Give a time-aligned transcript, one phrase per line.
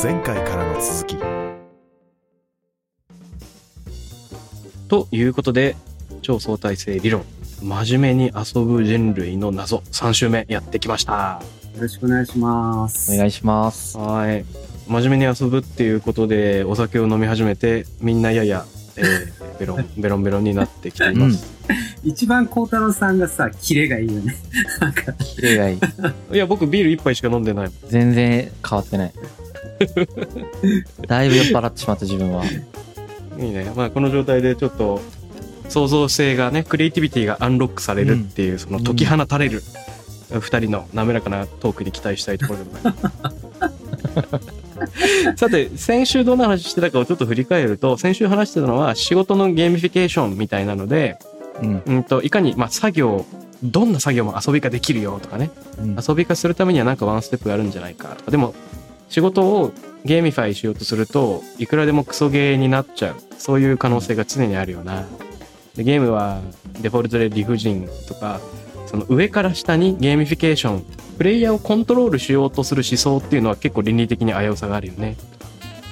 [0.00, 1.16] 前回からの続き
[4.88, 5.74] ということで、
[6.22, 7.24] 超相対性理論、
[7.60, 11.42] 真面目に遊ぶ人類の謎、3週目やってきました。
[11.74, 13.12] よろしくお願いします。
[13.12, 13.98] お願いします。
[13.98, 14.44] はい。
[14.86, 21.44] 真面目に遊ぶっていうことで、お酒を飲み始めて、みんなやや、えー ベロン、ベロンベロンになってきています。
[22.04, 24.36] 一番孝太郎さんがさ、キレがいいよね。
[25.34, 25.78] キレがいい。
[26.32, 27.70] いや、僕ビール1杯しか飲んでない。
[27.88, 29.12] 全然変わってない。
[31.06, 32.44] だいぶ酔っ払ってしまった自分は。
[32.44, 33.72] いいね。
[33.76, 35.00] まあ、この状態でちょっと、
[35.68, 39.62] 創造性がね、クリエイティビティがアンロックされるっていう、その解き放たれる、
[40.30, 44.68] 二人の滑らかなトークに期待したいところでございます。
[45.36, 51.18] さて、先週どんな話してたかをちょっと振り返ると、先週話してたのは仕事のゲーミフィケーションみたいなので、
[51.62, 51.82] うん。
[51.84, 53.26] うんと、いかに、まあ、作業、
[53.62, 55.50] どんな作業も遊び化できるよとかね、
[55.82, 58.54] うん遊び化するためにはなんかワンステップあるんじゃないかとか、でも、
[59.08, 59.72] 仕事を
[60.04, 63.16] ゲーミファイしようとすると、いくらでもクソゲーになっちゃう。
[63.38, 65.06] そういう可能性が常にあるよな。
[65.76, 66.40] でゲームは
[66.80, 68.40] デフォルトで理不尽とか、
[68.86, 70.84] その上から下にゲーミフィケーション、
[71.18, 75.16] プレイヤーをコントロールしようとする思想っていうのは結構倫理的に危うさがあるよね。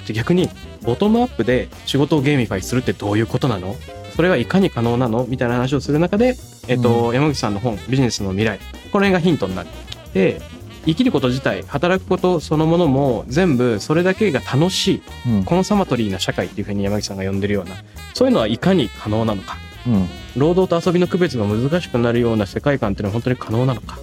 [0.07, 0.49] で逆に、
[0.83, 3.75] ボトムアップで仕事をゲーミファイするってどういうことなの？
[4.15, 5.25] それはいかに可能なの？
[5.27, 6.35] みたいな話をする中で、
[6.67, 8.59] えっと、山口さんの本、ビジネスの未来。
[8.91, 9.65] この辺がヒントになっ
[10.13, 10.41] て、
[10.87, 15.43] 生きること自体、働くことそのものも全部それだけが楽しい、うん。
[15.43, 17.75] コンサマトリーな社会っていうふうに山口さんが呼んでるような、
[18.13, 19.57] そういうのはいかに可能なのか。
[19.85, 20.07] うん。
[20.37, 23.99] 労働と遊びの区別が難しくなるような世界観っていうのは本当に可能なのか。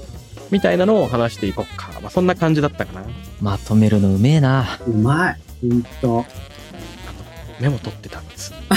[0.51, 1.89] みたいなのを話していこうか。
[2.03, 3.07] まあ、そんな感じだったかな。
[3.41, 4.79] まとめるのうめえな。
[4.87, 5.41] うまい。
[5.63, 6.27] ほんと。
[7.61, 8.53] メモ取ってたんです。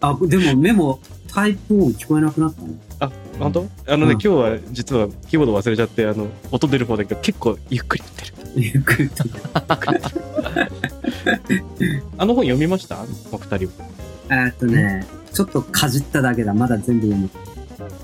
[0.00, 1.00] あ、でもメモ、
[1.34, 2.68] タイプ音聞こえなくなったね。
[3.00, 3.68] あ、本当？
[3.86, 8.32] あのね、うん今日は実はキーボード忘れちゃって、あの、音出る方だけど結構ゆっくり言ってる。
[8.56, 9.24] ゆっくりと。
[12.18, 12.98] あの本読みました？
[13.32, 13.72] お二人は。
[14.30, 16.52] えーっとね、ちょっとかじっただけだ。
[16.54, 17.30] まだ全部読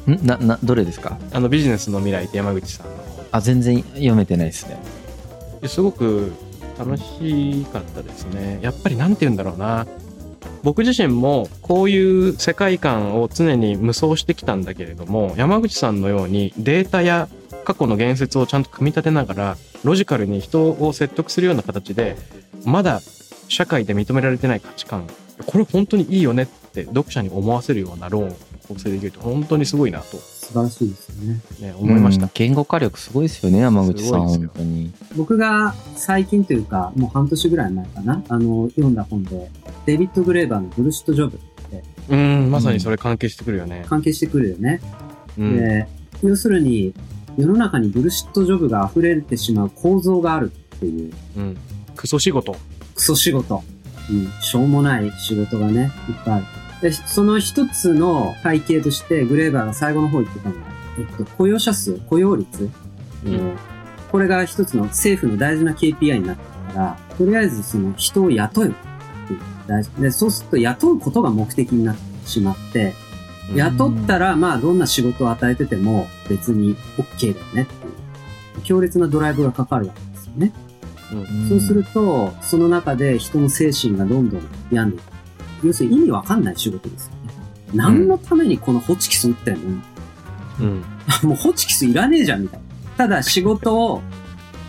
[0.06, 0.14] む。
[0.14, 0.26] ん？
[0.26, 1.18] な、な、どれですか？
[1.32, 3.26] あの、ビジネスの未来って山口さんの本。
[3.32, 4.78] あ、全然読めてないですね。
[5.60, 6.32] ですごく
[6.78, 8.58] 楽しかったですね。
[8.62, 9.86] やっぱりなんて言うんだろうな。
[10.64, 17.28] 僕自身もこういう世界観を常に無双してきたんだけれども、山口さんのようにデータや
[17.64, 22.16] 過去の言説をちゃんと組み立てながら、ロジカルに人を説得するような形で、
[22.64, 23.02] まだ
[23.48, 25.06] 社会で認められてない価値観、
[25.44, 28.36] これ本当にいいよねって読者に思わせるようなローンを
[28.66, 31.40] 構成できると本当にすごいなと、素晴らしいですよね。
[31.60, 32.30] ね、思いましたうん。
[32.34, 34.92] 言語化力すごいですよね、山口さん、本当に。
[35.16, 39.50] 僕が最近というか、もう半年ぐらい前かな、あの、読んだ本で、
[39.86, 41.40] デビッド・グレーバーのブルシット・ジョブっ
[41.70, 43.84] てうん、まさにそれ関係してくるよね。
[43.88, 44.80] 関係してくるよね。
[45.38, 45.56] うん。
[45.56, 45.88] で、
[46.22, 46.92] 要するに、
[47.38, 51.56] 世の中にブルシット・ジョブが溢れてしまう構造があるっていう、うん。
[51.96, 52.54] クソ仕事。
[52.94, 53.62] クソ仕事。
[54.10, 56.63] うん、しょうもない仕事がね、いっぱいある。
[56.84, 60.62] で、その一つの背景として、グレーバーが最後の方言ってたのは、
[60.98, 62.70] えっと、雇用者数、雇用率。
[63.24, 63.56] うんえー
[64.14, 68.68] これが一つの政府の大事な KPI になってるから、とりあえずその人を雇うっ
[69.26, 69.90] ていう大事。
[70.00, 72.94] で、そうすると雇うことが目的になってしまって、
[73.50, 80.52] うん雇ったら、まあ、どんな仕事を与えてても別に OK だよねっていう、強烈なドライブがかかるわけですよね。
[81.12, 85.13] うんそうすると、その中で人の精神がどんどん病んでいく。
[85.64, 87.18] 要するに意味わかんない仕事ですよね。
[87.74, 89.82] 何のためにこのホチキス打ってんの、
[90.60, 90.84] うん。
[91.28, 92.64] もうホチキスいらねえじゃんみたいな。
[92.96, 94.02] ただ仕事を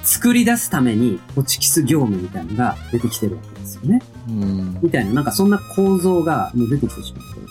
[0.04, 4.02] 作り出すためにホチキス業務みたいなのが出てきてるわけですよね。
[4.30, 4.80] うん。
[4.82, 7.48] みたいな、なんかそんな構造がもう出てきてしまってる。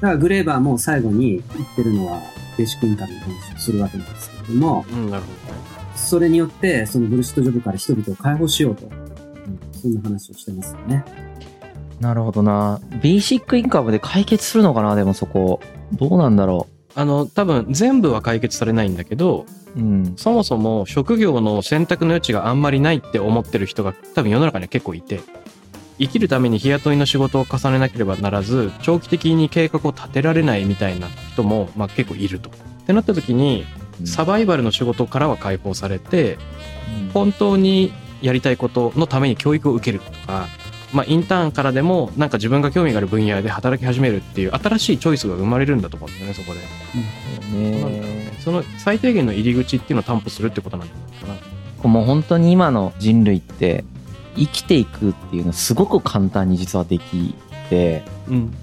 [0.00, 2.20] からグレーバーも最後に言ってるのは、
[2.56, 5.28] ベーシックインカムの話をするわけなんですけれども、うん、なるほ
[5.96, 9.08] それによって、そのブルシットジョブから人々を解放しようと、うん
[9.80, 11.04] そんな話をしてますよね。
[12.00, 12.80] なるほどな。
[13.02, 15.60] ベーシックインカムで解決するのかな、でもそこ。
[15.92, 17.00] どうなんだろど。
[17.00, 19.80] あの、多分全部は解決されないんだけど、う。
[19.80, 20.14] うん。
[20.16, 25.20] そもそも職業の選択の余地があんまりないって思ってる人が多分世の中には結構いて、
[25.98, 32.50] 生きるために日雇いの仕事を重ねなければならず、長期的に計画を立てられないみたいな人も、まあ結構いると。
[32.50, 32.52] っ
[32.86, 33.66] てなった時に、
[34.04, 36.38] サバイバルの仕事からは解放されて、
[37.12, 40.46] 本当にやりたいことのために教育を受けるとか、
[40.92, 46.60] まあ、インターンからでもなんか自分が興味がある分野で働き始めるっていう新しいチョイスが生まれるんだと思うんだよねそこで。
[47.58, 48.32] ね。
[48.40, 51.46] その最低限の入り口っていうのを担保するってことなんじゃないか
[51.82, 51.88] な。
[51.88, 53.84] もう本当に今の人類って
[54.36, 57.34] 生きていくっていうのすごく簡単に実はでき
[57.68, 58.54] てうん。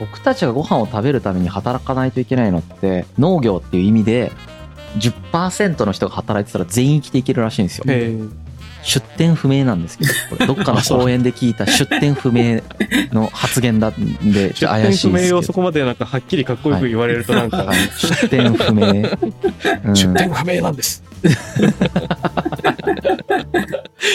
[0.00, 4.32] 僕たちがご飯を食べるために働かないといけないのって農業っていう意味で
[4.98, 7.84] 10%の人が働いてたら全員生きていけるらしいんですよ。
[8.88, 12.62] 出典不明なんですけど、これ どっかの講演で聞いた出典不明
[13.12, 15.42] の発言だんで、ちょっと怪しい出典不明を。
[15.42, 18.86] そこまでなんかはっきりかっこよく言われるとなんか、はい、出典不明。
[19.84, 21.04] うん出典不明なんです。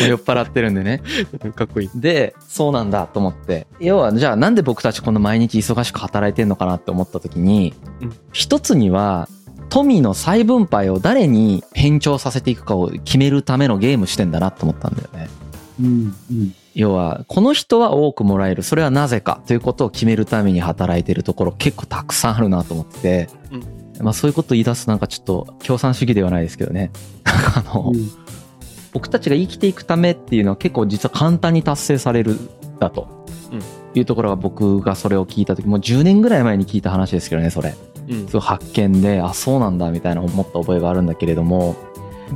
[0.08, 1.02] 酔っ払ってるんでね。
[1.56, 1.90] かっこいい。
[1.94, 3.68] で、そうなんだと思って。
[3.80, 9.28] 要は、じゃあなんで僕たちこの毎日忙しく働いてんのかなって思った時にうん、一つには、
[9.70, 15.30] 富の再分配を誰に偏重させていくかを決めるためのゲームしてんだなと思ったんだよね。
[15.82, 15.88] うん。
[16.32, 16.56] うん。
[16.76, 18.64] 要は、この人は多くもらえる。
[18.64, 23.30] それはなぜかということを決めるために働いてるところ結構たくさんあるなと思ってて、
[24.02, 26.92] まあそういうこと言い出すなんかちょっと共産主義ではないですけどね。
[27.24, 28.24] なんかあの、うん
[28.94, 32.38] 僕たちが生きていくためっていうのは結構実は簡単に達成される
[32.80, 33.62] だと、うん
[33.96, 37.76] いうところが僕がそれを聞いた時もう10年ぐらい前に聞いた話ですけどねそれ
[38.10, 41.76] うんすごい発見であそうなんだみたいな思った覚えがあるんだけれども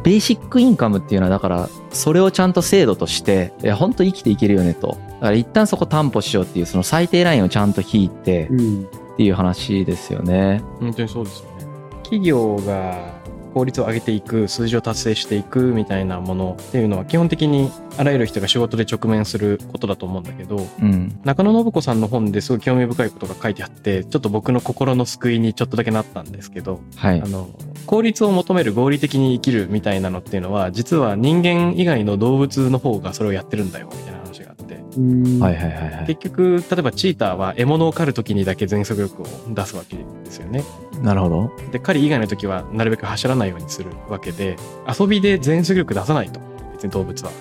[0.04, 5.00] ベーシックインカムっていうのはだからそれをちゃんと制度としていや本当生きていけるよねとだか
[5.32, 8.90] ら一旦そこ担保しようっていうその最低ラインをちゃんと引いてうん。
[9.14, 11.66] っていう話ですよね本当にそうですよね。
[12.04, 13.16] 企業が
[13.58, 21.20] 効率を上げていく、数字を達成していくみたいなものっていうのは基本的にあらゆる人が仕事で直面することだと思うんだけど、うん。
[21.24, 27.20] 中野信子さんの本ですごい興味深いことが書いてあって、ちょっと僕の心の救いにちょっとだけなったんですけど、はい。
[27.20, 27.50] あの、
[27.88, 34.76] 効率を求める合理的に生きるみたいなのっていうのは、実は人間以外の動物の方がそれをやってるんだよ、みたいな話があって。
[34.98, 35.40] うん。
[35.40, 40.64] はいはいはいはい結局、例えばチーターは獲物を狩る時にだけ全速力を出すわけですよね。
[41.02, 44.58] なるほどで、狩り以外の時はなるべく走らないようにするわけで、
[45.00, 46.40] 遊びで全速力出さないと。
[46.74, 47.32] 別に動物は。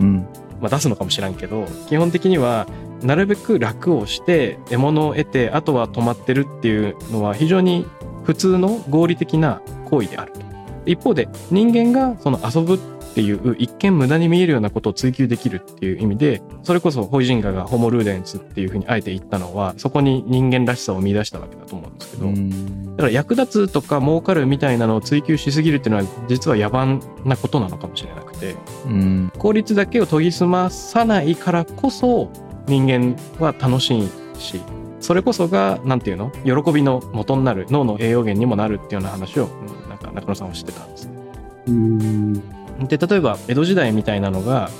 [0.00, 0.26] うん
[0.60, 2.66] まあ出すのかもしらんけど、基本的には、
[3.02, 7.86] なるべく楽をして、獲物を得て、あとは止まってるっていうのは非常に
[8.24, 10.40] 普通の合理的な行為であると。
[10.86, 12.78] 一方で、人間がその遊ぶっ
[13.16, 22.94] ていう一見無駄に見えるようなことを追求できるっていう意味で、それこそホイジンガがホモルーデンスっていうふうにあえて言ったのは、そこに人間らしさを見出したわけだと思うんですけど、うん。
[22.94, 28.54] だから役立つとか儲かるみたいなのを追求しすぎるっていうのは実は野蛮なことなのかもしれなくて
[28.86, 29.32] うん。
[29.38, 32.30] 効率だけを研ぎ澄まさないからこそ
[32.66, 34.08] 人間は楽しい
[34.38, 34.60] し
[35.00, 42.55] それこそがなんていうの喜びの元になる脳の栄養源にもなるっていうような話をうんなんか中野さんは知ってたんですね。
[42.80, 42.86] うん。
[42.88, 44.70] で例えば江戸時代みたいなのが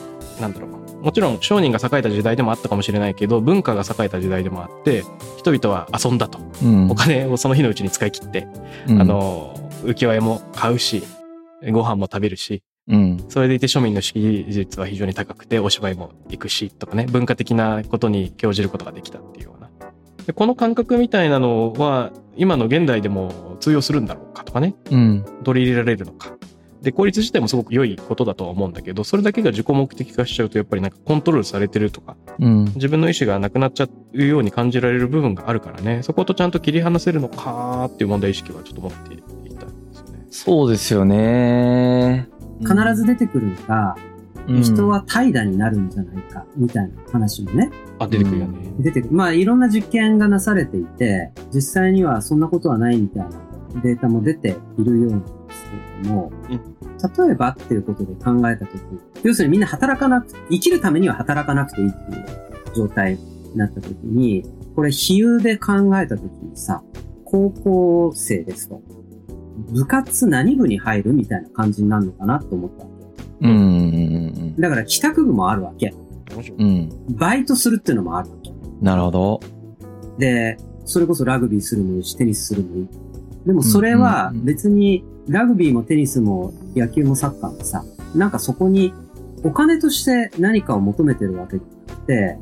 [0.40, 5.04] なんだろうもちろん商人が栄えた時代でもあったかもしれないけど文化が栄えた時代でもあって
[5.37, 8.48] 人々は遊んだとうんお金をその日のうちに使い切って
[8.88, 9.54] うんあの、
[9.84, 11.02] 浮世絵も買うし、
[11.72, 19.70] ご飯も食べるし、うんそれでいて庶民の識技術は非常に高くて、お芝居も行くし、とかね、文化的なことに興じることができたっていうような。
[20.26, 26.37] でこの感覚みたいなのは、今の現代でも通用するんだろうかとかね、うん取り入れられるのか。
[26.82, 40.26] で、効率自体もすごく良いことだとは思うんだけど、それだけが自己目的化しちゃうと、やっぱりなんかコントロールされてるとか、うん自分の意思がなくなっちゃうように感じられる部分があるからね、そことちゃんと切り離せるのかっていう問題意識はちょっと持っていきたいですよね。
[40.31, 42.28] そうですよね。
[42.61, 44.17] 必ず出てくるのが、うん
[44.62, 47.69] 人は怠惰になるんじゃないか、みたいな話もね、
[47.99, 48.58] あ、出てくるよね。
[48.78, 49.14] 出てくる。
[49.14, 53.31] まあ、いろんな実験がなされていて、実際にはそんなことはないみたいな
[53.82, 55.23] データも出ているよう
[55.70, 58.80] ですけれども、例えばっていうことで考えたとき、
[59.22, 62.26] 要するにみんな働かなく、生きるためには働かなくていいっていう
[62.75, 64.44] 状態になったときに、
[64.75, 66.82] これ比喩で考えたときにさ、
[67.25, 68.82] 高校生ですと、
[69.73, 72.90] 部活何部に入るみたいな感じになるのかなと思ったわ
[73.42, 74.62] うんうんけ。
[74.62, 75.88] だから帰宅部もあるわけ。
[75.88, 76.06] うん
[76.58, 77.16] うん。
[77.16, 78.52] バイトするっていうのもあるわけ。
[78.80, 79.40] なるほど。
[80.18, 82.88] で、それこそラグビーするもいいし、テニスするもいい。
[83.46, 88.92] でもそれはうんうんうん別にラグビーもテニスも野球もサッカーもさ、なんかそこに
[89.42, 92.38] お金として何かを求めてるわけじゃなくて、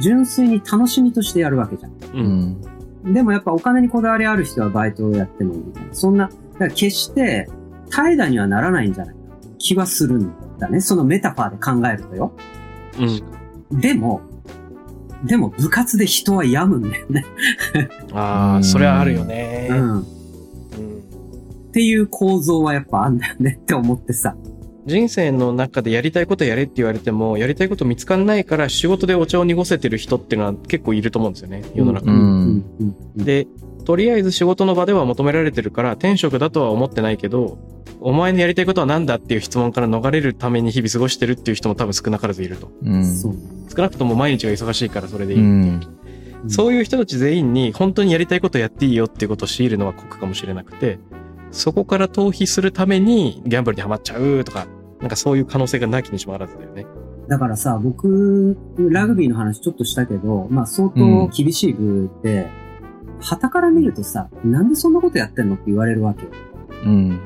[0.00, 1.92] 純粋に楽しみとしてやるわけじゃん。
[1.92, 1.96] う。
[2.14, 3.14] うんん。
[3.14, 5.94] でもやっぱお金にこだわりある人はバイトをやってもいいみたいな。
[5.94, 7.48] そんな、だから決して
[7.90, 9.20] 怠惰にはならないんじゃないか
[9.58, 10.80] 気はするんだね。
[10.80, 12.32] そのメタファーで考えるとよ。
[13.70, 13.80] うん。
[13.80, 14.20] でも、
[15.24, 17.24] でも部活で人は病むんだよね。
[18.12, 19.68] ああ、それはあるよね。
[19.70, 20.17] うん。
[21.68, 24.34] うんっていう構造はやっぱあんだよねって思ってさ。
[24.86, 32.64] 人生の中でやりたいことやれって言われても、やりたいこと見つかんないから仕事でお茶を濁せてる人っていうのは結構いると思うんですよね、世の中に。
[33.16, 33.46] で、
[33.84, 37.58] とりあえず仕事の場では求められてるから、転職だとは思ってないけど、
[38.00, 42.70] お前のやりたいことは何だっていう質問から逃れるために日々過ごしてるっていう人も多分少なからずいると。
[42.82, 43.04] うん。
[43.20, 45.40] 少なくとも毎日が忙しいからそれでいい。
[45.40, 45.80] うん。
[46.46, 50.98] そういう人たち全員に本当にやりたいことやっていいよっていうことを強いるのは酷かもしれなくて、
[51.50, 54.66] そこから逃避するためにギャンブルにはまっちゃうとか、
[55.00, 56.86] なんかそういう可能性がなきにしもあらずだよね。
[57.28, 58.56] だからさ、僕、
[58.90, 62.48] ラグビーの話ちょっとしたけど、まあ相当厳しい部分で、
[63.20, 66.30] 旗から見るとさ、なんでそんなことやってんのって言われるわけよ。
[66.84, 67.20] うん。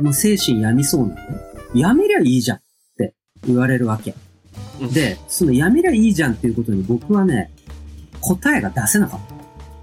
[0.00, 1.80] もう精神病みそうなんで。
[1.80, 2.60] やめりゃいいじゃんっ
[2.98, 3.14] て
[3.46, 4.10] 言われるわけ。
[4.10, 4.26] うん
[4.92, 7.50] で、そのやめりゃいいじゃんっていうことに僕はね、
[8.20, 9.20] 答えが出せなかっ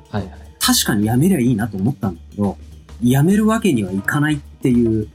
[0.10, 0.18] た。
[0.18, 0.40] はいはい。
[0.60, 2.58] 確かにやめりゃいいなと思ったんだけど、
[3.04, 5.08] やめるわけにはいかないっていう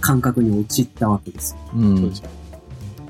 [0.00, 1.58] 感覚に陥ったわけですよ。
[1.74, 2.22] うんそ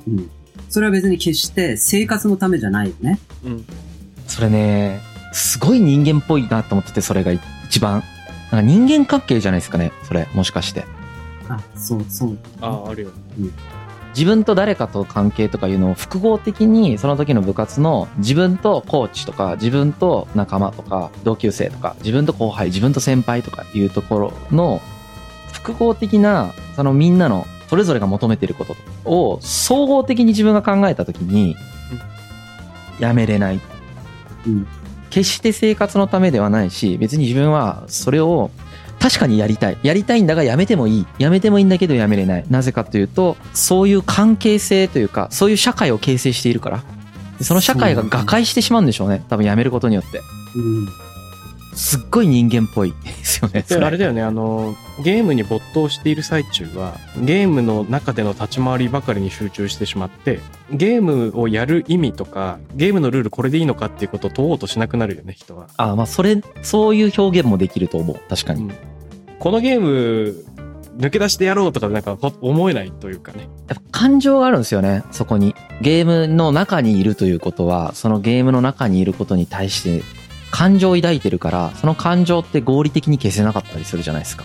[0.09, 0.31] うん。
[0.69, 3.19] それは別に決して生活のためじゃないよね。
[3.45, 3.65] うん。
[4.27, 5.01] それね、
[5.33, 7.33] すごい人間っぽいなと思ってて、それが
[7.69, 8.03] 一番。
[8.53, 10.85] なんか人間関係じゃないですかね、それ、もしかして。
[11.49, 12.39] あ、そう、そう。
[12.61, 13.11] ああ、あるよ。
[14.11, 24.81] 自分と誰かと関係とかいうのを複合的にその時の部活の自分とコーチとか自分と仲間とか同級生とか自分と後輩自分と先輩とかいうところの
[25.53, 31.57] 複合的なそのみんなのそれぞれが求めていることを総合的に自分が考えた時に
[32.99, 33.61] やめれない
[34.47, 34.67] うん。
[35.11, 38.51] 決して生活のためではないし別に自分はそれを
[39.01, 39.79] 確かにやりたい。
[39.83, 41.07] やりたいんだがやめてもいい。
[41.19, 42.45] やめてもいいんだけどやめれない。
[42.51, 46.85] なぜかというとそういう関係性というかそういう社会を形成しているから。
[47.39, 49.25] でその社会が瓦解してしまうんでしょうね。
[49.29, 50.21] 多分やめることによって。
[50.55, 50.89] うん。
[51.75, 52.93] すっごい人間っぽい。
[53.03, 60.41] ですよねそで、れあれだよね、あの、ゲームに没頭している最中は、ゲームの中での立ち回りばかりに集中してしまって、
[60.73, 65.69] ゲームをやる意味とか、ゲームのルールこれでいいのかっていうことを問おうとしなくなるよね、人は。
[65.77, 68.21] あまあそれそういう表現もできると思う。
[68.29, 68.71] 確かに、うん
[69.41, 70.37] このゲーム、
[70.99, 73.49] 抜け出してやろうとかなんか思えないというかね。
[73.69, 75.55] やっぱ感情があるんですよねそこに。
[75.81, 80.05] ゲームの中にいるということはそのゲームの中にいることに対して
[80.51, 84.45] 感情を抱いてるからその感情って合理的に消せなかったりするじゃないですか。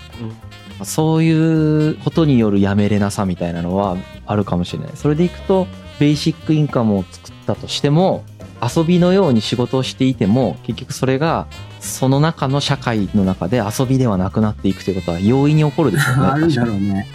[0.83, 4.91] そういうことによるやめれなさみたいなのはあるかもしれない。
[4.95, 5.67] それでいくと
[5.99, 8.23] ベーシックインカムを作ったとしても
[8.61, 11.47] 遊びのように仕事をしていても結局それが
[11.85, 17.01] その中の社会の中で遊びではなくなっていくということは容易に起こるでしょうね あるだろうね。
[17.01, 17.05] ん。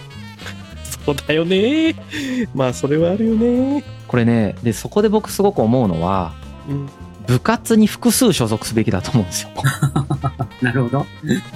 [1.05, 1.95] そうだよね。
[2.55, 3.83] まあ、それはあるよね。
[4.07, 6.33] これねでそこで僕すごく思うのは
[6.69, 6.89] うん。
[7.27, 9.49] 部活に複数所属すべきだと思うんですよ。
[10.61, 11.05] なるほど。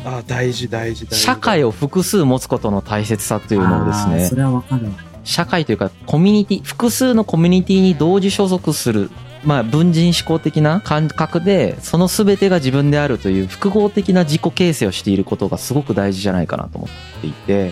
[0.05, 1.15] あ大事大事大事。
[1.15, 4.91] 社会を複数持つことの大切さというのをですねそ、れはわかるわ。
[5.23, 9.09] 社会というかコミュニティ、複数のコミュニティに同時所属する、
[9.45, 17.71] まあ文人思考的な感覚で、その全てが自分であるという複合的な自己形成をしていることがすごく大事じゃないかなと思っていて、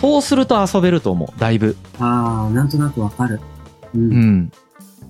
[0.00, 1.76] そうすると遊べると思う、だいぶ。
[1.98, 3.40] ああ、なんとなくわかる。
[3.94, 3.98] う。
[3.98, 4.52] うんん。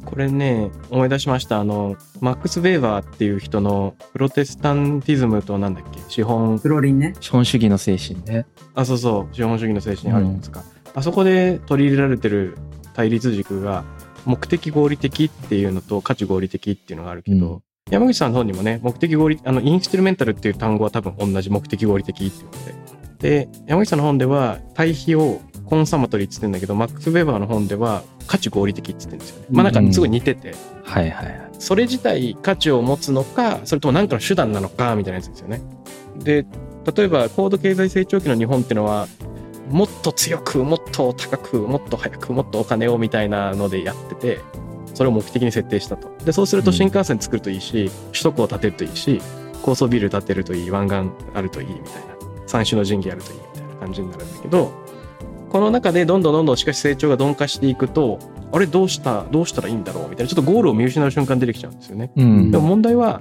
[0.04, 1.58] これね、思い出しました。
[1.58, 5.98] あの、マックス・ベーバーっていう人のプロテスタンティズムとなんだっけ？
[6.08, 7.14] 資本、プロリンね。
[7.20, 8.46] 資本主義の精神ね。
[8.76, 10.62] あ、そうそう、資本主義の精神あるじゃないですか。
[10.94, 12.56] あそこで取り入れられてる
[12.94, 13.84] 対立軸が、
[14.26, 23.46] 目的合理的っていうのと価値合理的っていうのがあるけど、うん山口さんの方にもね、目的合理、あの、インストゥルメンタルっていう単語は多分同じ目的合理的っていうことで。
[23.46, 29.46] で、山口さんの本では対比をコンサマトリーって言ってんだけど、マックス・ベーバーの本では価値合理的って言ってるんですよね。
[29.50, 31.50] まあなんかすごい似てて、はいはいはい。
[31.60, 35.60] それ自体価値を持つのか、それとも何かの手段なのか、みたいなやつですよね。
[36.18, 36.44] で、
[36.92, 39.06] 例えば高度経済成長期の日本っていうのは、
[39.70, 44.40] もっと強く、もっと高く、もっと早く、もっとお金をみたいなのでやってて、
[44.94, 46.08] それを目的に設定したと。
[46.24, 49.20] で、そうすると新幹線作るといいし、首都高を建てるといいし、
[49.62, 54.72] 高層ビル建てるといい、湾岸あるといいみたいな、三種の神器あるといいみたいな感じになるんだけど、
[55.50, 58.18] この中でどんどんどんどんしかし成長が鈍化していくと、
[58.52, 62.10] あれどうした、どうしたらいいんだろうみたいな、ちょっとゴールを見失う瞬間出てきちゃうんですよね。
[62.16, 63.20] うんでも問題は、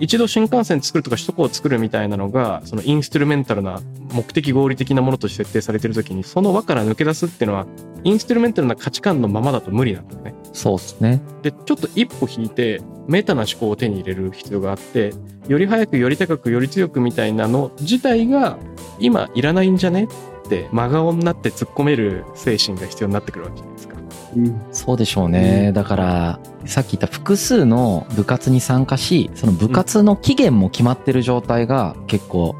[0.00, 3.80] 一度新幹線作るとか首都高を作るみたいなのが、そのインストゥルメンタルな
[4.12, 7.66] 目的合理的なものとして設定されてるときに、その輪から抜け出すっていうのは、
[8.02, 10.34] インストゥルメンタルな価値観のままだと無理なんだよね。
[10.52, 11.20] そうですね。
[11.42, 15.12] で、ちょっと一歩引いて、メタな思考を手に入れる必要があって、
[15.48, 18.58] より早く、より高く、より強くみたいなの自体が、
[18.98, 20.08] 今いらないんじゃね
[20.44, 23.99] って、真顔になって突っ込める精神が必要になってくるわけじゃないですか。
[24.36, 24.60] うん。
[24.72, 25.72] そうでしょうね。
[25.72, 32.54] だから、さっき言った複数の部活に参加し、その部活の期限も決まってる状態が結構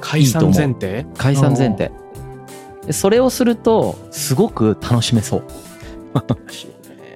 [0.00, 1.06] 解散前提？
[1.16, 1.90] 解散前提。
[2.86, 5.44] でそれをすると、すごく楽しめそう。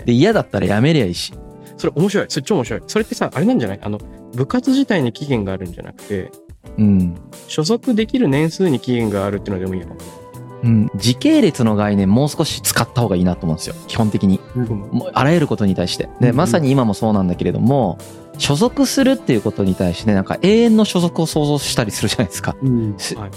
[0.04, 1.32] で、嫌だったらやめりゃいいし。
[1.76, 2.26] それ面白い。
[2.28, 2.82] それ超面白い。
[2.86, 3.80] それってさ、あれなんじゃない？
[3.82, 3.98] あの、
[4.34, 6.30] 部活自体に期限があるんじゃなくて、
[6.78, 7.14] うん。
[7.48, 10.06] 所属できる年数に期限があるっていうのでもいいのかもね。
[10.62, 10.90] うん。
[10.96, 13.74] 時系列の概念もう少し使った方がいいなと思うんですよ。
[13.88, 14.40] 基本的に。
[14.56, 16.08] うんあらゆることに対して。
[16.20, 17.98] で、まさに今もそうなんだけれども、
[18.38, 22.56] 所属するっていうことに対して、なんか永遠の所属を想像したりするじゃないですか。
[22.62, 22.94] うん。
[22.98, 23.30] しはい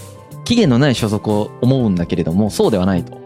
[0.46, 3.25] 期限のない所属を思うんだけれどもそうではないと、まあ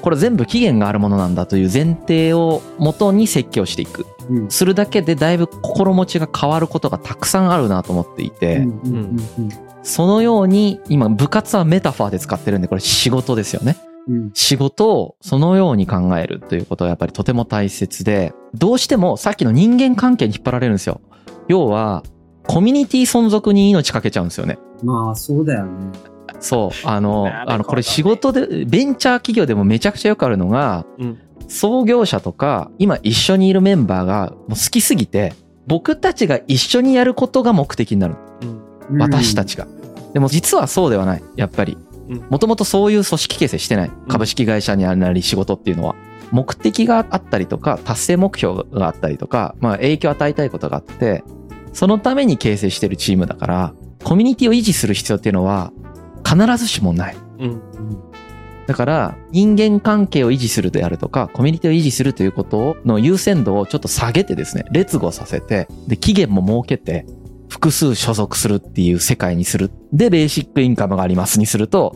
[0.00, 4.06] これ全部期限があるものなんだという前提をもとに設計をしていく。
[4.28, 4.50] うん。
[4.50, 8.64] するだけでだいぶ心持ちが変わることがたくさんあるなと思っていて、うん。
[8.64, 8.96] うん。
[9.38, 9.48] うん。
[9.82, 13.76] そのように今部活はメタファーで使ってるんでこれ仕事ですよね。
[14.08, 14.30] うん。
[14.34, 21.00] 仕事をそのように考えるということはやっぱりとても大切でどうしてもさっきの人間関係に引っ張られるんですよ。
[21.48, 22.02] 要は
[22.46, 24.58] コミュニティ存続に命かけちゃうんですよね。
[24.82, 25.90] まあ、そうだよね。
[26.44, 31.20] そうあのあのこれ仕事でベンチャー企業でもめちゃくちゃよくあるのがうん。
[31.46, 35.34] 創業者とか今一緒にいるメンバーがもう好きすぎて
[35.66, 38.98] 僕たちが一緒にやることが目的になるうん。
[38.98, 39.66] 私たちが、
[40.12, 41.22] でも実はそうではない。
[41.36, 41.78] やっぱり。
[42.08, 42.26] うん。
[42.28, 43.90] もともとそういう組織形成してない。
[44.08, 45.94] 株式会社になり仕事っていうのは。
[46.32, 51.22] 目的があったりとか達成目標があったりとか、まあ、影響を与えたいことがあって
[51.72, 55.70] そのために形成してるチームだからコミュニティを維持する必要っていうのは
[56.26, 57.16] 必ずしもない。
[57.38, 57.50] うん。
[57.50, 58.14] うん
[58.66, 67.06] だから人間関係を維持するであるとかコミュニティを維持するということの優先度をちょっと下げてですね劣後させてで期限も設けて
[67.48, 69.70] 複数所属するっていう世界にする。
[69.92, 71.94] でベーシックインカムがありますにすると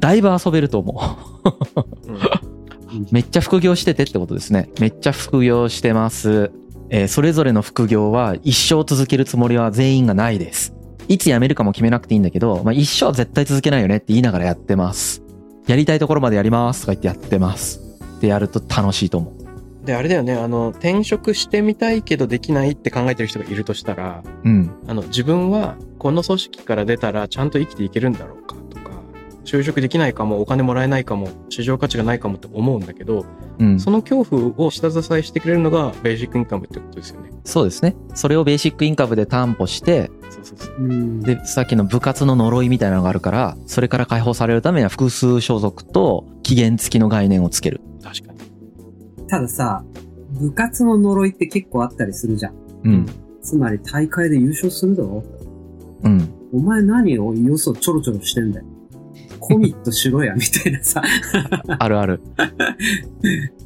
[0.00, 1.00] だいぶ遊べると思
[1.44, 2.10] う。
[2.10, 3.06] うん。
[3.10, 4.68] めっちゃ副業しててってことですね。
[4.80, 6.50] めっちゃ副業してます、
[6.90, 10.74] えーそれぞれの副業は一生続けるつもりは全員がないです
[11.08, 15.22] いつ辞めるかも決めなくていいんだけど、まあ、一生は絶対続けないよねって言いながらやってます。
[15.66, 17.80] やりたいところまでやりますとか言ってやってます。
[18.18, 19.84] ってやると楽しいと思う。
[19.84, 20.34] であれだよね。
[20.34, 24.70] あの転職してみたいけどできないって考えてる人がいるとしたらうん。
[24.86, 28.56] あの自分はこの組織から出たらちゃんと生きていけるんだろうか
[29.44, 33.24] 就職できないかもお金もらえないかも市場価値がないかもって思うんだけど
[33.58, 37.30] うんその恐怖を下支えしてくれるのがベーシックインカムってことですよね。
[37.44, 40.74] そうですねそれをベーシックインカムで担保してそうそうそう。
[40.78, 48.40] うんでさっきの部活の呪いみたいなのがあるからそれから解放されるためには複数所属と期限付きの概念をつける確かに。
[49.28, 49.82] たださ、
[50.38, 52.54] 部活の呪いって結構あったりするじゃん。
[52.84, 53.06] うん
[53.42, 55.24] つまり大会で優勝するだろ
[56.04, 58.66] うんお前何をよそちょろちょろしてんだよ。
[59.42, 61.02] コミットしろや、みたいなさ。
[61.78, 62.22] あるある。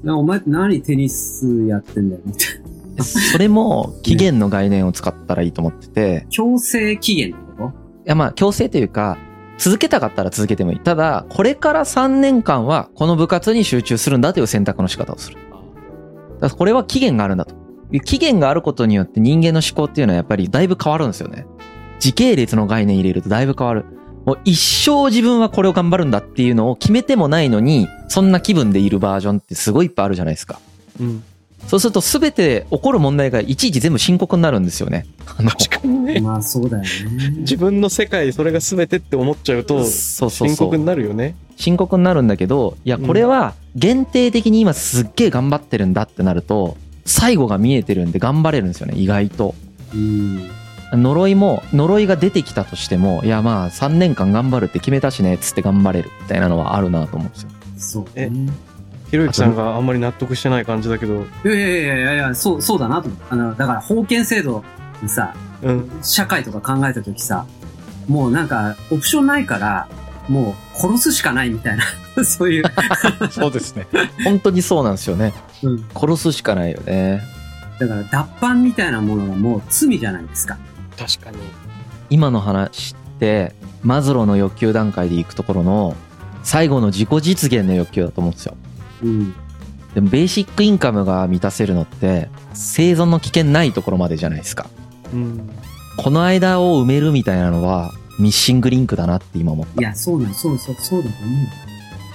[0.02, 2.60] なお前何テニスやってんだよ、みたい
[2.96, 3.04] な。
[3.04, 6.26] それも期限の概念を使ったらいいと思ってて。
[6.30, 7.72] 強制期限ってこ
[8.06, 9.18] いやまあ強制というか
[9.58, 10.80] 続けたかったら続けてもいい。
[10.80, 15.36] ただこれから3年間はこの部活に集中するんだという選択の仕方をする。
[15.36, 17.54] だからこれは期限があるんだと。
[17.92, 21.46] いう期限があることによって人間の思考っていうのはやっぱりだいぶ変わるんですよね。
[22.00, 23.84] 時系列の概念入れるとだいぶ変わる
[24.26, 30.60] もう一生自分はこれを頑張るんだっていうのを決めてもないのにそんな気分でいるバージョンってすごいいっぱいあるじゃないですか
[31.00, 31.22] うん。
[31.68, 36.16] そうすると全て起こる問題がいちいち全部深刻になるんですよね確かにね。
[36.16, 36.88] とまあそうだよね。
[37.38, 41.36] 自分の世界それが全てって思っちゃうとそうそうそう深刻になるよね。
[41.56, 49.54] 深刻になるんだけどいやこれは限定的に今すっげえ頑張ってるんだってなると最後が見えてるんで頑張れるんですよね意外と
[49.94, 50.50] うん。
[50.96, 58.30] 呪いも呪いが出てきたとしてもいやまあ3年間頑張るって決めたしねっつって頑張れるみたいなのはあるなと思うんですよそうね。
[59.10, 61.24] ひろゆきさんがあんまり納得してない感じだけど。
[61.44, 63.20] いやいやいやいやいや、そう、そうだなと思う。
[63.30, 64.64] あの、だから封建制度
[65.02, 65.90] にさ、うん。
[66.02, 67.46] 社会とか考えたときさ、
[68.08, 69.88] もうなんか、オプションないから、
[70.28, 71.84] もう殺すしかないみたいな、
[72.24, 72.64] そういう。
[73.30, 73.86] そうですね。
[74.24, 75.32] 本当にそうなんですよね
[75.62, 75.84] うん。
[75.94, 77.22] 殺すしかないよね
[77.78, 80.58] だから、脱藩みたいなものがもう罪じゃないですか。
[80.98, 81.38] 確かに。
[82.10, 85.96] 今の話ってマズローの欲求段階でいくところの
[86.42, 88.56] 最後の自己実現の欲求だと思うんですよ
[89.02, 89.34] うん。
[89.94, 94.68] でもベーシックインカムが満たせるのって生存の危険ないところまでじゃないですか
[95.12, 95.50] うん。
[95.96, 101.42] この間を埋めるみたいなのはミッシングリンクだなって今思ったいや、そうなん、そうそう、そうだと思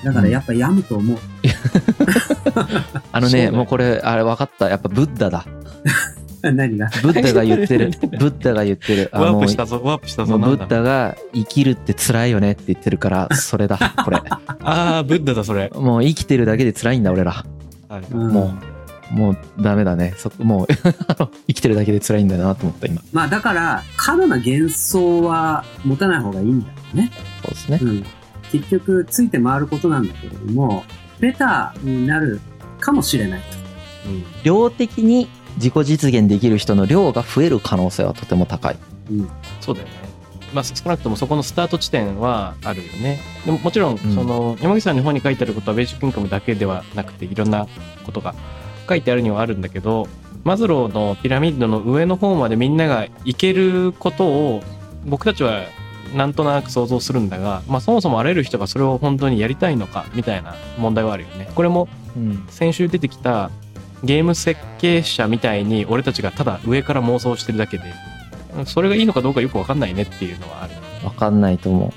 [0.04, 0.06] う。
[0.06, 1.17] だからやっぱ病むと思う。
[3.12, 5.46] あの そうだよねもうこれあれ分かったやっぱブッダだ
[6.54, 6.89] 何が？
[7.01, 10.38] ブッダが言ってる ブッダが言ってるあワーもうプしたぞ、ワープしたぞ。
[10.38, 15.69] ブッダが生きるって辛いよねって言ってるからそれだ これああ、ブッダだ、それ。
[15.75, 17.45] もう生きてるだけで辛いんだ俺ら
[18.12, 18.54] も
[19.12, 20.67] うもうダメだねそもう
[21.47, 27.12] 生きてるだけで辛いんだなと思った今まあだから、過度な幻想は持たない方がいいんだよね。
[27.43, 28.06] そうですねうん。
[28.54, 30.84] 結局、ついて回ることなんだけれども、
[31.19, 32.39] ベターになる
[32.80, 34.10] かもしれないと。
[34.10, 34.23] うん。
[34.43, 35.27] 量的に
[35.62, 38.78] 自己実現できる人の量が増える可能性はとても高い
[39.12, 39.30] うん。
[39.62, 39.93] そうだよね。
[40.54, 43.19] まあ、少なくともそこのスタート地点はあるよね。
[43.45, 47.67] でももちろん、んその、山口さんの本に書いてあることはベーシックインカムだけではなくて、いろんな
[48.06, 48.36] ことが
[48.89, 50.10] 書いてあるにはあるんだけど、
[50.43, 54.63] マズローのピラミッドの上の方までみんなが行けることを、
[55.06, 55.63] 僕たちは
[56.13, 61.50] なんとなく想像するんだが、まあ、そもそもあらゆる人がそれを本当にやりたいのかみたいな問題はあるよね。
[61.56, 63.50] これもうん先週出てきた
[64.04, 67.84] ゲーム設計者みたいに俺たちがただ上から妄想してるだけで
[68.66, 70.74] それがいいのかどうかよく分かんないねっていうのはある。
[71.04, 71.94] わかんないと思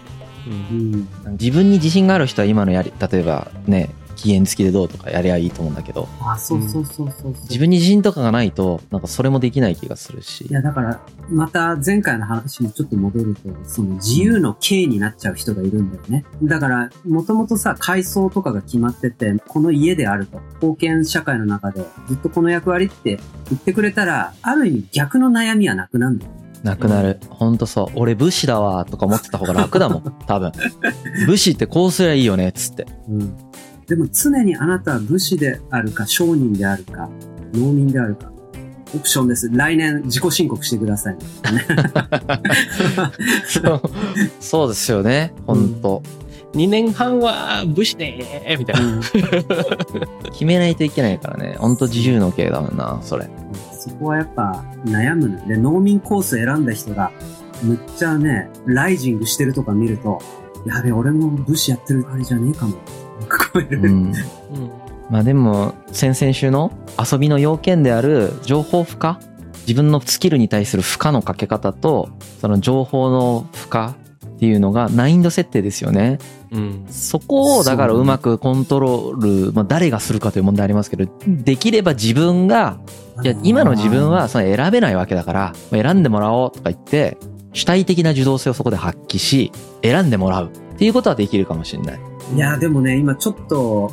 [0.47, 7.33] ううん自分に自信がある人は今のやり例えばね期限付きでどうとかやりゃいいと思うんだけどあ、そうそうそうそうそう。
[7.43, 11.01] 自分に自信とかがないとなんかそれもできない気がするしいや、だから、
[11.31, 16.25] また前回の話にちょっと戻ると、その自由の刑になっちゃう人がいるんだよね。
[16.43, 23.19] だから、もともとさ、階層とかが決まってて、この家であると、封建社会の中でずっとこの役割って
[23.51, 26.33] 言ってくれたら、ある意味逆の悩みはなくなるんだよ。
[26.63, 27.21] なくなる。
[27.29, 27.87] ほんとそう。
[27.95, 30.17] 俺武士だわとか思ってた方が楽だもん。
[30.27, 30.51] 多分。
[31.27, 32.87] 武士ってこうすりゃいいよねっつって。
[33.07, 33.37] うん。
[33.87, 37.09] でも常にあなたは武士であるか、商人であるか、
[37.53, 38.33] 農民であるか、
[38.95, 39.51] オプションです。
[39.53, 41.21] 来年自己申告してくださいね。
[43.47, 43.83] そう
[44.41, 45.35] そうですよね。
[45.47, 46.03] ほんと。
[46.55, 48.87] 2年半は武士でーみたいな。
[48.87, 49.01] うん
[50.33, 51.57] 決めないといけないからね。
[51.59, 53.29] ほんと自由の系だもんな、それ。
[53.79, 57.13] そこはやっぱ悩むので、農民コース選んだ人が、
[57.63, 60.21] むっちゃね、ライジングしてるとか見ると、
[60.67, 62.75] やべ、俺も武士やってるあれじゃねえかも。
[63.25, 63.87] こうん。
[63.87, 64.15] うん
[65.11, 69.17] まあでも、先々週の遊びの要件である情報負荷
[69.67, 72.09] 自分のスキルに対する負荷のかけ方と、
[72.41, 76.19] その情報の負荷っていうのが難易度設定ですよね。
[76.53, 82.79] うんそこをだからうまくコントロール、まあ誰がするかという問題ありますけど、できれば自分が、
[83.23, 87.19] いや、今の自分はその選べないわけだから、まあ選んでもらおうとか言って、
[87.53, 92.14] 主体的な受動性をそこで発揮し、選んでもらうっていうことはできるかもしれない。
[92.33, 93.91] いや、でもね、今ちょっと、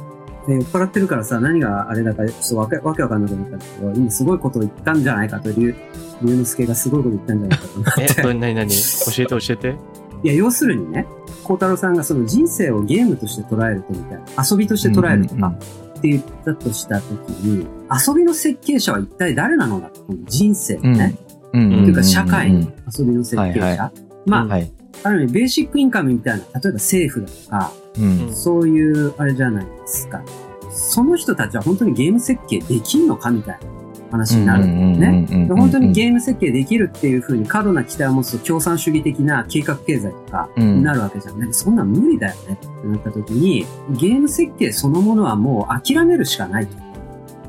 [0.47, 5.75] ね酔っ払ってるからさ、何があれだか、ちょっとわけわけわかんなくなったんだけど、今すごいことを言ったんじゃないかと、龍
[6.23, 8.07] 龍之介がすごいこと言ったんじゃないかと思って。
[8.19, 8.69] え、ど何何？
[8.69, 9.75] 教えて教えて。
[10.23, 11.05] いや、要するにね、
[11.43, 21.15] 孝太郎さんがその人生をゲームとして捉えるとみたいな、遊びとして捉えるとかって言ったとしたときに、遊びの設計者は一体誰なのだと、人生のね、
[21.53, 21.73] うん。
[21.73, 21.83] うん。
[21.83, 23.65] というか社会のうん遊びの設計者。
[23.65, 23.91] はいは
[24.25, 24.71] まあ、はい。
[25.03, 28.33] ある意味ベーシックインカムみたいな、例えば政府だとか、うん。
[28.33, 30.23] そういうあれじゃないですか。
[30.71, 33.67] その人たちは本当にゲーム設計できんのかみたいな
[34.11, 35.47] 話になるんだよね。
[35.47, 41.39] で本当にゲーム設計できるっていうふうに過度な期待を持つと共産主義的な計画経済とかになるわけじゃん。
[41.39, 46.77] ねそんなん無理だよねってなった時に、ゲーム設計そのものはもう諦めるしかないと。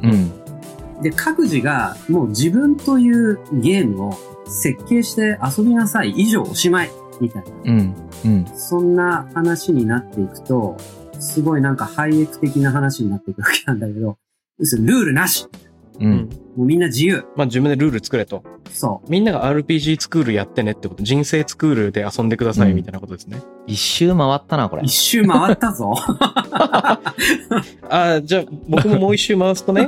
[0.03, 1.03] うん。
[1.03, 6.91] で、各自がもう自分というゲームを設計して遊びなさい以上おしまい
[7.23, 7.51] みたいな。
[7.65, 7.95] うん。
[8.25, 8.47] うん。
[8.55, 10.77] そんな話になっていくと、
[11.19, 14.19] すごいなんかハイエク的な話になっていくわけなんだけど、
[14.59, 15.49] 要するにルールなし
[16.03, 16.07] う。
[16.07, 18.45] うんもうみんな自由まあ自分でルール作れと。
[18.71, 19.11] そう。
[19.11, 21.03] みんなが RPG スクールやってねってこと。
[21.03, 23.41] 人生スクールで遊んでくださいみたいなことですね。
[23.67, 24.93] 一周回ったな、これ一。
[24.93, 25.95] 周回ったぞ。
[26.53, 27.01] あ
[27.89, 29.87] あ、じゃあ僕ももう一周回すとね、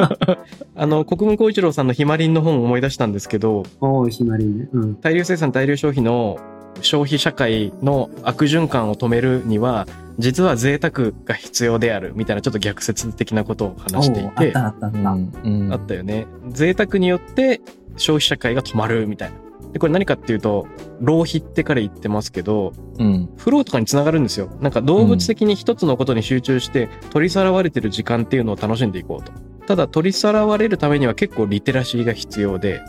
[0.74, 4.68] あの、国分光一郎さんのひまりんの本を思い出したんですけど、おー、ひまりね。
[4.72, 4.94] うん。
[4.96, 6.38] 大量生産大量消費の
[6.80, 9.86] 消費社会の悪循環を止めるには、
[10.18, 14.98] 実は贅沢が必要であるみたいなちょっと逆説的なことを話していてた、あったあった。
[14.98, 15.32] うん。
[15.44, 16.26] うんあったよね。
[16.48, 17.60] 贅沢によって
[17.96, 19.36] 消費社会が止まるみたいな。
[19.72, 20.66] で、これ何かっていうと、
[21.00, 23.30] 浪費って彼言ってますけど、うん。
[23.36, 24.48] フローとかにつながるんですよ。
[24.60, 29.32] なんか動物的に一つのことに集中して取りさらわれてる時間っていうのを楽しんでいこうと。
[29.66, 32.80] ただ取りさらわれるためには結構リテラシーが必要で、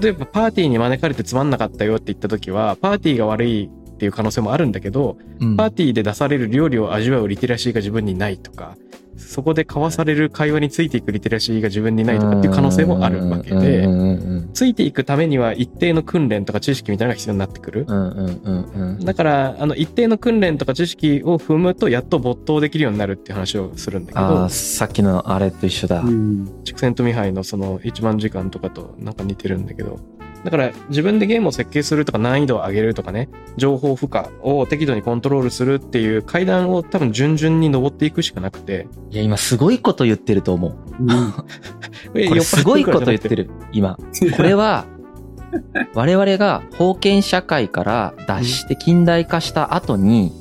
[0.00, 5.56] 例えばパーティーに招かれてつまんなかったよって言った時は、パーティーが悪いっていう可能性もあるんだけど、うん。
[5.56, 8.76] パーティーで出される料理を味わうリテラシーが自分にないとか、
[9.34, 13.84] そこで交わされる会話についていくリテラシーが自分にないとかっていう可能性もあるわけで、
[14.52, 17.84] ついていくためには一定の訓練とか知識みたいなのが必要になってくる。
[19.04, 26.08] だから、あの、一定の訓練とか知識を踏むと、やっと没頭できるようになるっていう話をするんだけどあ、、さっきのあれと一緒だう。
[26.08, 26.62] ん。
[26.62, 29.98] 畜生とミハイのその1万時間とかとなんか似てるんだけど、
[30.44, 40.76] だから自分でゲームを設計するとか難易度を上げるとかね、情報負荷を適度にコントロールするっていう階段を多分順々に登っていくしかなくて、いや、今すごいこと言ってると思う。
[41.00, 41.32] うん。
[42.28, 43.44] これすごいこと言ってる。
[43.44, 43.98] る、今。
[44.36, 44.84] これは、
[45.94, 50.32] 我々が封建社会から脱して近代化した後に、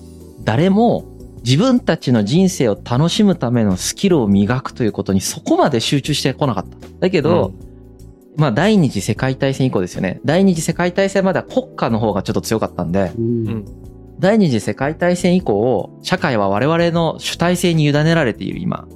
[0.43, 1.05] 誰も
[1.45, 6.77] 自分たちの人生を楽しむためのスキルを磨くということにそこまで集中してこなかった。
[6.99, 7.53] だけど、
[8.37, 10.19] まあ第二次世界大戦以降ですよね。
[10.25, 13.65] 第二次世界大戦までは国家の方がちょっと強かったんで、うんうん
[14.19, 18.87] 第二次世界大戦以降、社会は我々の主体性に委ねられている今。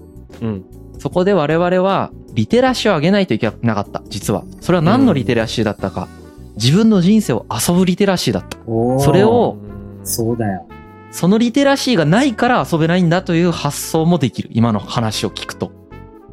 [0.42, 0.66] うん。
[1.00, 4.46] そこで我々はリテラシーを上げないといけなかった、実は。
[4.62, 6.08] それは何のリテラシーだったか。
[6.56, 8.58] 自分の人生を遊ぶリテラシーだった。
[9.04, 9.58] それを
[10.04, 10.66] そうだよ。
[11.12, 14.50] そのリテラシーがないから遊べないんだという発想もできる。
[14.54, 15.72] 今の話を聞くと。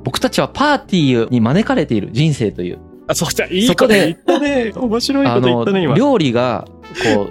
[0.05, 2.79] 僕たちはパーティーに招かれている人生という。
[3.07, 4.73] あ、そうじゃ、いいこと言ったね。
[4.75, 5.95] 面白いこと言ったね、今。
[5.95, 6.67] 料理が、
[7.15, 7.29] こ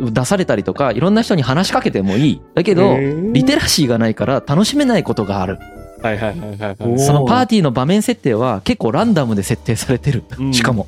[0.00, 2.40] う、出されたりとか、 いろんな人に話しかけてもいい。
[2.54, 2.96] だけど、
[3.32, 5.58] リテラシーがないから楽しめないことがある。
[6.02, 6.76] はいはいはいはいはい。
[6.80, 10.44] おそのパーティーの場面設定は結構ランダムで設定されてるう。
[10.44, 10.86] んしかも。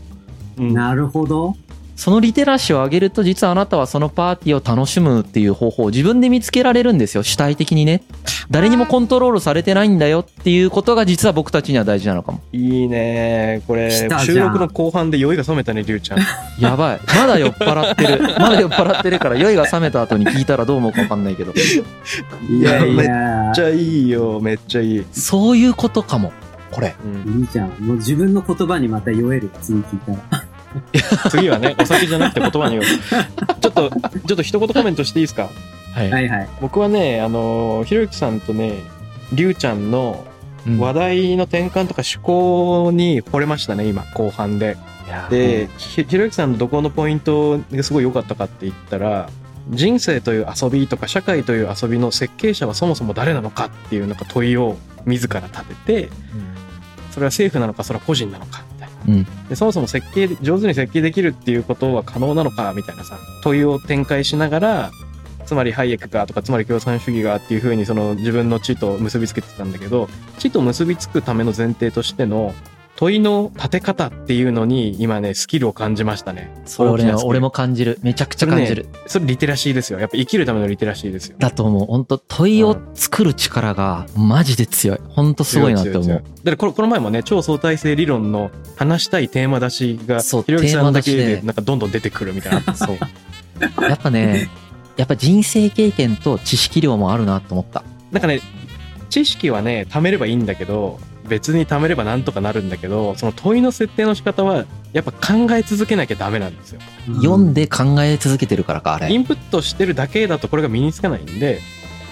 [0.58, 1.56] うんなるほど。
[2.00, 7.22] そのリテラシーを上げると、実はあなたはそのパーティーを楽しむっていう方法を自分で見つけられるんですよ。
[7.22, 8.02] 主体的にね。
[8.50, 12.40] 誰にもコントロールされてないんだよっていうことが実は僕たちには大事なのかも。
[12.52, 16.20] いいねこれ来たじゃん収録の後半で酔いが覚めたねりゅうちゃん
[16.58, 17.00] やばい。
[17.14, 18.22] まだ酔っ払ってる。
[18.40, 21.52] まだ酔っ払ってるから、酔いが冷めた後に聞いたらどう思うかわかんないけど。
[21.52, 26.32] いやめっやちゃいいよめっちゃいい、そういうことかも。
[26.70, 26.94] これ。
[27.04, 27.68] うんいいじゃん。
[27.78, 29.50] もう自分の言葉にまた酔える。
[29.60, 30.39] 次聞いたら。
[31.30, 35.48] 次はねお酒じゃなくて言葉によちょっとちょっと一言コメントしていいですか？
[35.94, 36.10] はい。
[36.10, 36.48] はいはい。
[36.60, 38.74] 僕はねあのひろゆきさんとね
[39.32, 40.24] りゅうちゃんの
[40.66, 44.76] うん話題の転換とか趣向に惚れましたね今後半で
[45.30, 49.28] でひひろゆきさんのどこのポイントがすごい良かったかって言ったら
[49.70, 56.08] 人生という遊びとか社会という遊びの設計者はそもそも誰なのかっていうなんか問いを自ら立てて
[57.10, 58.62] それは政府なのかそれは個人なのか。
[59.08, 59.26] うん。
[59.48, 64.90] でそもそも設計上手に設計できるっていうことは可能なのかみたいなさ問いを展開しながら
[65.46, 70.08] つまりハイエクかとかつまり共産主義がっていうふうにその自分の地と結びつけてたんだけど
[70.38, 72.54] 地と結びつくための前提としての
[73.00, 76.52] 問いの立て方っていうのに今ねスキルを感じましたね。
[76.66, 77.98] それ俺俺も感じる。
[78.02, 78.88] めちゃくちゃ感じる。
[79.06, 79.98] それリテラシーですよ。
[80.00, 81.36] やっぱ生きるためのリテラシーですよ。
[81.38, 81.86] だと思う。
[81.86, 84.98] 本当問いを作る力がマジで強い。
[85.08, 86.04] 本当すごいなって思。
[86.04, 92.60] うだってこのこの前もね超相対性理論の話したいテーマ出しがひろゆきさんだけでなんかどんどん出てくるみたいな。
[92.76, 92.98] そう。
[93.82, 94.50] やっぱね、
[94.98, 97.82] やっぱ人生経験と知識量もあるなと思った。
[98.12, 98.42] なんかね
[99.08, 106.80] 知識はね貯めればいいんだけど別に貯めればなんとかなるんだけどその問いの設定の仕方はやっぱ考え続けなきゃダメなんですよ。
[107.22, 109.12] 読んで考え続けてるからか、あれ。
[109.12, 111.60] インプットしてるだけだとこれが身につかないんで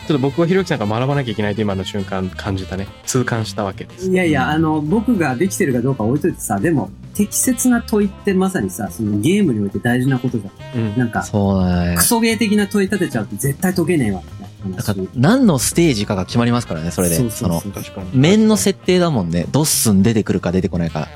[0.08, 4.10] ちょっと僕はひろゆきさんから学ばなきゃいけないと今の瞬間感じたね痛感したわけです。
[4.10, 10.80] いやいや、あの、僕ができてるかどうか置いといてさ、でも、適切な問いってまさにさ、そのゲームにおいて大事なことじゃん。
[10.80, 12.02] うんなんか、そうだねク。
[12.02, 14.22] ソゲー的な問い立てちゃうと絶対解けねえわ、
[14.64, 14.94] なだか。
[15.14, 17.16] 何のステージかが決まりますからね、それで。
[17.16, 19.46] そうそうそうその、面の設定だもんね。
[19.50, 21.08] ドッスン出てくるか出てこないか。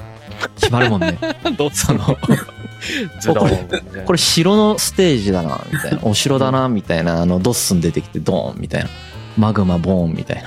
[0.57, 1.19] 決まるもんね。
[1.73, 2.17] その、
[3.21, 5.99] ズドーンこれ城のステージだな、みたいな。
[6.03, 7.23] お城だな、みたいな。
[7.23, 8.91] あの、ドッスン出てきてドーン、みたいな。
[9.37, 10.43] マグマボーン、みたいな。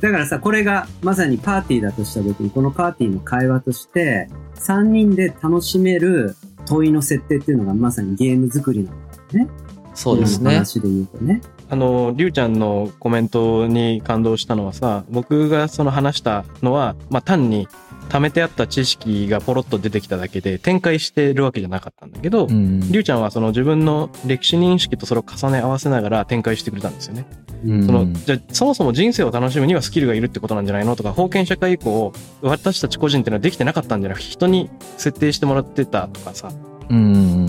[0.00, 6.36] だからさ、これがまさにパーティーだとした時に、このパーティーの会話として、3人で楽しめる
[6.66, 8.96] 問いの設定っていうのがまさにゲーム作りなの。
[9.94, 10.54] そうですね。
[10.54, 11.40] 話で言うとね。
[11.72, 17.66] あの、りゅうちゃんのコメントに感動したのはさ、僕がその話したのは、まあ単に
[18.10, 22.80] 貯めてあった知識がポロッと出てきただけで展開してるわけじゃなかったんだけど、うん。
[22.92, 27.24] りゅうちゃんはその自分の歴史認識とそれを重ね合わせながら展開してくれたんですよね。
[27.64, 30.94] うんそのじゃあそもそも人生を楽しむにはスキルがいるってことなんじゃないの？
[30.94, 36.71] とか封建社会以降私たち個人っていうのはできてなかったんじゃなくて人に設定してもらってたとかさうん。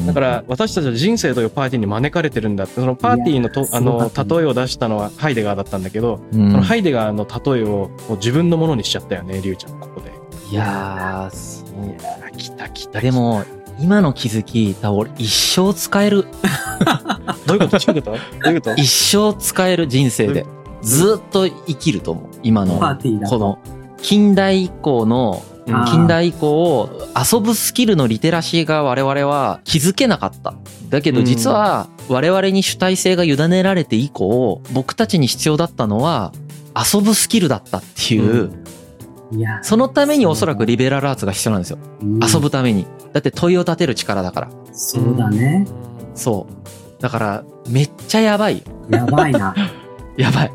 [0.06, 10.12] だから私たちは人生というパーティーに招かれてるんだってそのパーティーのとあの例えを出したのはハイデガーだったんだけど、うん、そのハイデガーの例えをもう自分のものにしちゃったよねりゅうちゃんここで。
[10.50, 11.86] いやー、そう。
[11.86, 13.44] いやー来た来たでも、
[13.80, 16.28] 今の気づき、多分俺一生使える。
[17.48, 17.80] どういうこと？
[17.80, 18.18] どういうこと？
[18.44, 18.76] どういうこと？
[18.76, 20.46] 一生使える人生で。
[20.84, 22.30] ずっと生きると思う。
[22.44, 23.60] 今の、パーティーだとこの、
[23.98, 26.90] 近代以降の、近代以降、
[27.32, 30.54] 遊ぶスキルのリテラシーが我々は気づけなかった。
[30.90, 36.34] だけど実は我々に主体性が委ねられて以降、僕たちに必要だったのは
[36.76, 38.52] 遊ぶスキルだったっていう、
[39.32, 41.78] いや、そのためにおそらくリベラルアーツが必要なんですよ。
[42.02, 42.86] うん遊ぶために。
[43.14, 44.50] だって問いを立てる力だから。
[44.74, 45.68] そうだね。
[46.16, 47.02] そう。
[47.02, 48.64] だから、めっちゃやばいよ。
[48.90, 49.56] やばいな。
[50.18, 50.52] やばい。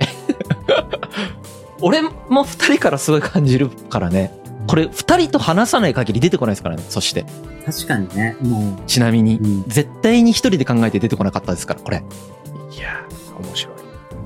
[1.81, 4.33] 俺も二人からすごい感じるからね。
[4.69, 6.85] これ二人と話さない限り出てこないですからね。
[6.89, 7.25] そして。
[7.67, 9.43] 確かにね、もちなみにう、。
[9.43, 11.97] うん、絶対に一人で考えて出てこなかったですから、これ。
[11.97, 13.75] いやー面白い。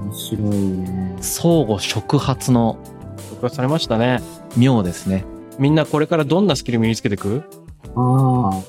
[0.02, 1.16] 面白いね。
[1.20, 2.76] 相互触発の
[3.30, 4.20] 僕はされましたね。
[4.56, 5.24] 妙ですね。
[5.58, 7.44] みんなこれからどんなスキル身につけていく？
[7.94, 8.62] ああ、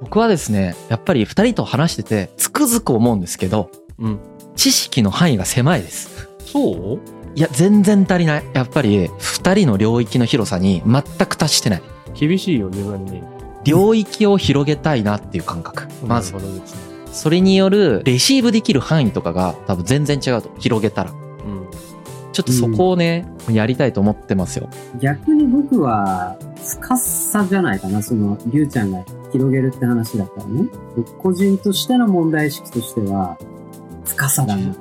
[0.00, 4.18] 僕はですね、やっぱり二人と話してて、つくづく思うんですけど、うん。
[4.56, 6.28] 知識の範囲が狭いです。
[6.44, 7.00] そう？
[7.40, 8.44] いや、全然足りない。
[8.52, 11.82] やっぱり、二人の領域の広さに全く達してない。
[12.12, 13.22] 厳しいよ自分に。
[13.64, 15.88] 領域を広げたいなっていう感覚。
[16.06, 16.34] まず。
[17.10, 20.50] それによるレシーブできる範囲とかが多分全然違うと。
[20.58, 21.12] 広げたら。
[21.12, 21.16] うん。
[22.30, 24.68] ちょっとそこをね、やりたいと思ってますよ。
[25.00, 28.02] 逆に僕は、深さじゃないかな。
[28.02, 30.68] その、りゅうちゃんが広げるって話だったらね。
[30.94, 33.38] 僕個人としての問題意識としては、
[34.04, 34.74] 深さだな。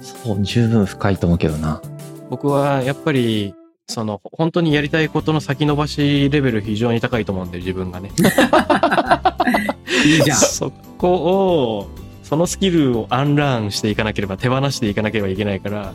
[0.00, 1.82] そう、十分深いと思うけどな。
[2.30, 3.54] 僕はやっぱり、
[3.88, 8.10] その、本当にやりたいことの先延ばしレベル非常に高いと思うんで、自分がね。
[10.04, 10.36] いいじゃん。
[10.36, 11.88] そこを、
[12.24, 15.92] そのスキルをアンラーンしていかなければ、手放していかなければいけないから、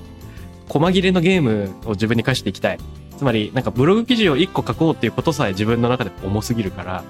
[0.69, 2.77] 細切れのゲームを自分に課していきたい。
[3.17, 7.03] つまり、なんかブログ記事を1個書こうっていうことさえ自分の中で重すぎるから、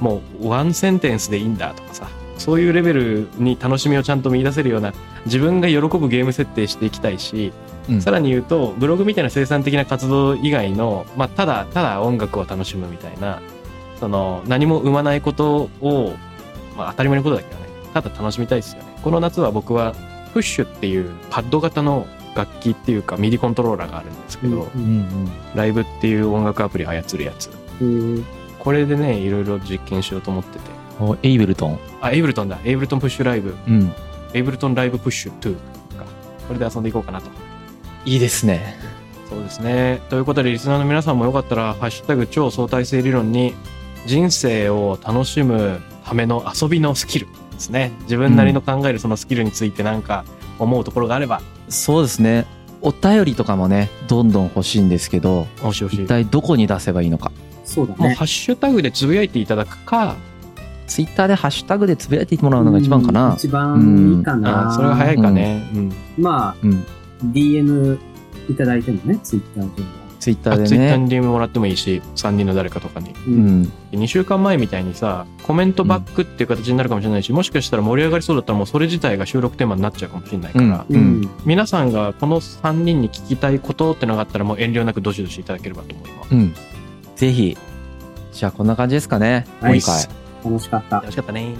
[0.00, 4.94] もうワンセンテンスでいいんだとかさ、そういうレベルに楽しみをちゃんと見出せるような、
[5.26, 7.52] 自分が喜ぶゲーム設定していきたいし、
[7.88, 13.40] うんさらに言うと、ブログみたいな生産的な活動以外の、まあ、ただ、ただ音楽を楽しむみたいな、
[13.98, 16.12] その、何も生まないことを、
[16.76, 18.88] まあ、当たり前のことだけどね、ただ楽しみたいですよね。
[19.02, 19.94] この夏は僕は、
[20.32, 25.30] プッシュっていうパッド型の楽器っていうか、ミディコントローラーがあるんですけど、うんうんうん。
[25.54, 27.50] ライブっていう音楽アプリを操るやつ。
[27.80, 28.24] えー
[28.58, 30.64] これでね、いろいろ実験しようと思ってて。
[31.00, 31.78] おエイブルトン。
[32.00, 32.58] あ、エイブルトンだ。
[32.64, 33.54] エイブルトンプッシュライブ。
[33.68, 33.92] うん。
[34.34, 36.04] エイブルトンライブプッシュ2か。
[36.48, 37.30] これで遊んでいこうかなと。
[38.08, 38.74] いいですね。
[39.28, 40.00] そうですね。
[40.08, 43.52] ということで、リスナーの皆さんもよかったら、ハッシュタグ超相対性理論に、
[44.06, 47.92] 人生を楽しむための遊びのスキルですね。
[48.04, 50.24] 自分なりの考えるそのスキルについてなんか
[50.58, 52.46] 思うところがあれば、そうですね。
[52.80, 56.06] お便りとかもね、どんどん欲しいんですけど、もしよし一。
[56.06, 57.28] 体どこに出せばいいのか。
[57.28, 58.14] もうそうだね。
[58.14, 60.16] ハッシュタグでつぶやいていただくか、
[60.86, 63.34] ツイッターでハッシュタグでつぶやいてもらうのが一番かうんな。
[63.36, 64.70] 一番いいかな。
[64.70, 65.68] あそれが早いかね。
[65.74, 65.92] うん。
[66.16, 66.86] まあ、うん。
[67.24, 67.98] DM
[68.50, 69.84] いただいてもね、ツイッター上
[70.18, 70.68] ツイッタあーでね。
[70.68, 73.12] ツイッターに DM もらってもいいし、3人の誰かとかに。
[73.12, 73.20] で。
[73.28, 73.30] う。
[73.30, 73.72] ん。
[73.92, 81.30] 2週間前みたいにさ、コメントバックっていう形になるかもしれないし、もしかしたら盛り上がりそうだったらもうそれ自体が収録テーマになっちゃうかもしれないから、うんうん。
[81.44, 86.34] 皆さんがこの3人に聞きたいことってのがあったらもう遠慮なくどしどしいただければと思います。
[86.34, 86.54] うん。
[87.16, 87.56] ぜひ。
[88.32, 89.46] じゃあこんな感じですかね。
[89.60, 90.08] はい今回。
[90.44, 90.96] 楽しかった。
[90.96, 91.54] 楽しかったね。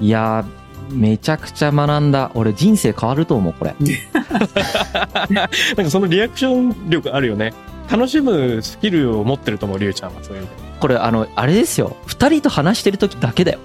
[0.00, 0.57] いやー、
[0.90, 2.30] めちゃくちゃ学んだ。
[2.34, 3.74] 俺人生変わると思う、これ。
[5.30, 7.52] なんかそのリアクション力あるよね。
[7.90, 10.46] 楽しむスキルを持ってると思う、りゅうちゃんはそういう。
[10.80, 11.96] これ、あの、あれですよ。
[12.06, 13.58] 二人と話してる時だけだよ。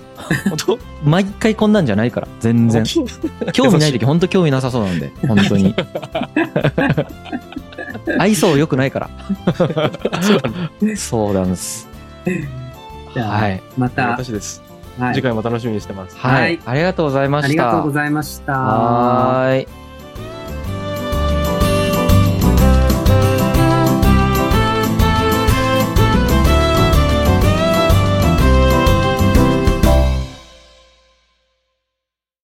[0.50, 0.80] 本当？
[1.04, 2.28] 毎回こんなんじゃないから。
[2.40, 2.84] 全然。
[3.52, 5.12] 興味ない時本当興味なさそうなんで。
[5.28, 5.76] 本当に。
[8.18, 9.10] 愛想良くないから。
[10.96, 11.88] そうなんです。
[13.14, 13.62] じゃあ、はい。
[13.78, 14.62] また、私です。
[15.00, 16.18] はい次回も楽しみにしてます。
[16.18, 16.42] はい。
[16.42, 17.48] はいありがとうございました。
[17.48, 18.54] ありがとうございました。
[18.54, 19.83] はーい。